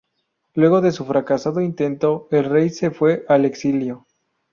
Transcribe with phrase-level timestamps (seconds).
[0.55, 4.07] Luego de su fracasado intento el rey se fue al exilio.